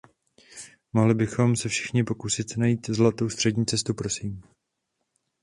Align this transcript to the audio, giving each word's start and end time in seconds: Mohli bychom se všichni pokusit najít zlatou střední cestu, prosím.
Mohli 0.93 1.13
bychom 1.13 1.55
se 1.55 1.69
všichni 1.69 2.03
pokusit 2.03 2.57
najít 2.57 2.89
zlatou 2.89 3.29
střední 3.29 3.65
cestu, 3.65 3.93
prosím. 3.93 4.41